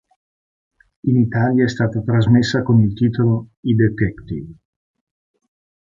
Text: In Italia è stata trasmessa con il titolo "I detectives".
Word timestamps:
In 1.03 1.15
Italia 1.15 1.63
è 1.63 1.67
stata 1.69 2.01
trasmessa 2.01 2.63
con 2.63 2.79
il 2.79 2.91
titolo 2.95 3.49
"I 3.59 3.75
detectives". 3.75 4.55